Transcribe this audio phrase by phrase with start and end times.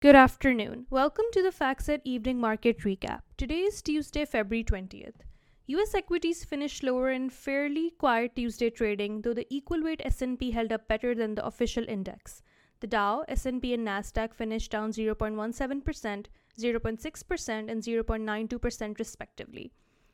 [0.00, 0.86] Good afternoon.
[0.90, 3.20] Welcome to the FactSet Evening Market Recap.
[3.36, 5.20] Today is Tuesday, February 20th.
[5.66, 10.72] US equities finished lower in fairly quiet Tuesday trading, though the equal weight S&P held
[10.72, 12.42] up better than the official index.
[12.80, 16.26] The Dow, S&P and Nasdaq finished down 0.17%,
[16.58, 19.72] 0.6% and 0.92% respectively.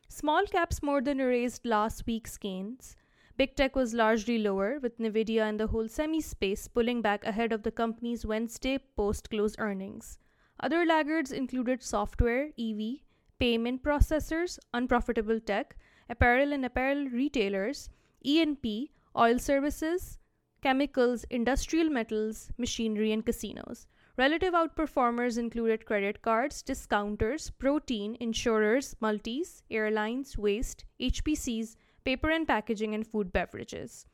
[0.09, 2.95] Small caps more than erased last week's gains.
[3.37, 7.51] Big tech was largely lower, with Nvidia and the whole semi space pulling back ahead
[7.51, 10.19] of the company's Wednesday post close earnings.
[10.61, 13.01] Other laggards included software, EV,
[13.37, 15.75] payment processors, unprofitable tech,
[16.09, 17.89] apparel and apparel retailers,
[18.23, 20.17] E&P, oil services,
[20.61, 23.85] chemicals, industrial metals, machinery and casinos.
[24.17, 31.75] Relative outperformers included credit cards, discounters, protein, insurers, multis, airlines, waste, HPCs,
[32.05, 34.05] paper and packaging, and food beverages.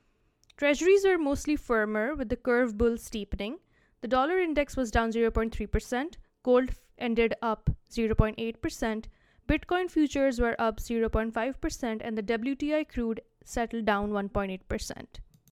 [0.57, 3.57] Treasuries were mostly firmer with the curve bull steepening.
[4.01, 9.05] The dollar index was down 0.3%, gold ended up 0.8%,
[9.51, 15.05] Bitcoin futures were up 0.5%, and the WTI crude settled down 1.8%.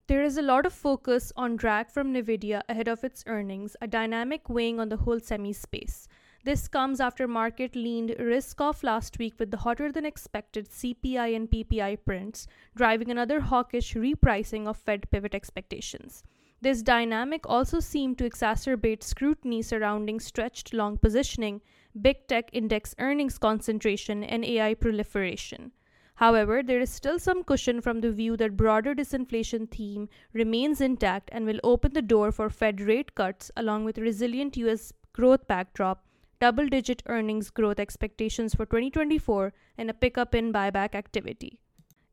[0.07, 3.87] There is a lot of focus on drag from Nvidia ahead of its earnings, a
[3.87, 6.07] dynamic weighing on the whole semi space.
[6.43, 11.35] This comes after market leaned risk off last week with the hotter than expected CPI
[11.35, 16.23] and PPI prints, driving another hawkish repricing of Fed pivot expectations.
[16.61, 21.61] This dynamic also seemed to exacerbate scrutiny surrounding stretched long positioning,
[22.01, 25.71] big tech index earnings concentration, and AI proliferation.
[26.15, 31.29] However, there is still some cushion from the view that broader disinflation theme remains intact
[31.31, 36.05] and will open the door for Fed rate cuts along with resilient US growth backdrop,
[36.39, 41.59] double-digit earnings growth expectations for 2024 and a pickup in buyback activity.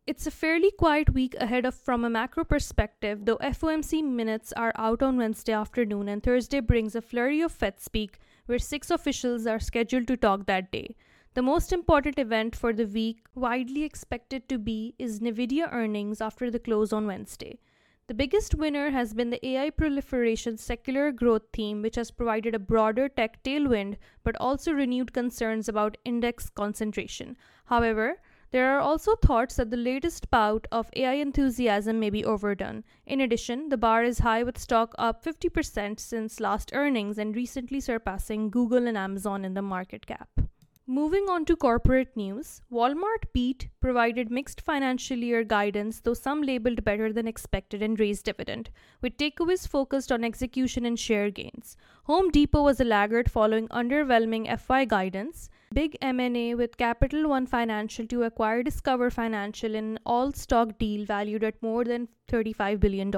[0.06, 4.72] It's a fairly quiet week ahead of from a macro perspective, though FOMC minutes are
[4.76, 9.46] out on Wednesday afternoon and Thursday brings a flurry of Fed speak where six officials
[9.46, 10.94] are scheduled to talk that day.
[11.34, 16.50] The most important event for the week, widely expected to be, is Nvidia earnings after
[16.50, 17.58] the close on Wednesday.
[18.08, 22.60] The biggest winner has been the AI proliferation secular growth theme, which has provided a
[22.60, 27.36] broader tech tailwind but also renewed concerns about index concentration.
[27.64, 28.20] However,
[28.52, 32.84] there are also thoughts that the latest bout of AI enthusiasm may be overdone.
[33.06, 37.80] In addition, the bar is high with stock up 50% since last earnings and recently
[37.80, 40.28] surpassing Google and Amazon in the market cap.
[40.88, 46.84] Moving on to corporate news, Walmart beat provided mixed financial year guidance, though some labeled
[46.84, 48.70] better than expected and raised dividend,
[49.02, 51.76] with takeaways focused on execution and share gains.
[52.04, 55.50] Home Depot was a laggard following underwhelming FY guidance.
[55.74, 61.42] Big M&A with Capital One Financial to acquire Discover Financial in an all-stock deal valued
[61.42, 63.12] at more than $35 billion.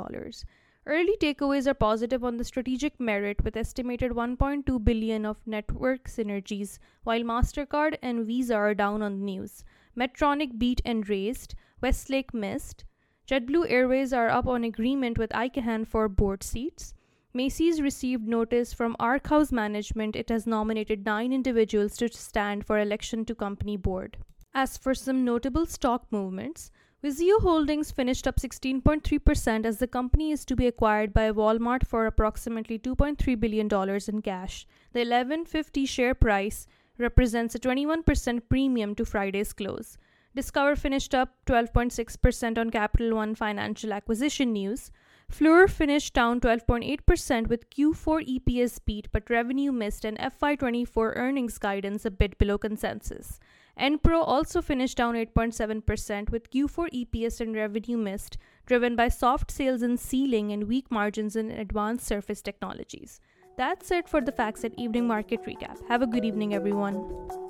[0.88, 6.78] Early takeaways are positive on the strategic merit with estimated 1.2 billion of network synergies,
[7.04, 9.64] while Mastercard and Visa are down on the news.
[9.94, 12.86] Medtronic beat and raised, Westlake missed.
[13.28, 16.94] JetBlue Airways are up on agreement with Icahn for board seats.
[17.34, 23.26] Macy's received notice from Arkhouse Management it has nominated nine individuals to stand for election
[23.26, 24.16] to company board.
[24.54, 26.70] As for some notable stock movements,
[27.00, 32.06] Vizio Holdings finished up 16.3% as the company is to be acquired by Walmart for
[32.06, 33.68] approximately $2.3 billion
[34.08, 34.66] in cash.
[34.92, 36.66] The 1150 share price
[36.98, 39.96] represents a 21% premium to Friday's close.
[40.34, 44.90] Discover finished up 12.6% on Capital One financial acquisition news.
[45.30, 52.04] Fluor finished down 12.8% with Q4 EPS beat, but revenue missed and FY24 earnings guidance
[52.04, 53.38] a bit below consensus.
[53.78, 58.36] Enpro also finished down 8.7% with Q4 EPS and revenue missed,
[58.66, 63.20] driven by soft sales in sealing and weak margins in advanced surface technologies.
[63.56, 65.76] That's it for the FactSet Evening Market Recap.
[65.88, 67.47] Have a good evening, everyone.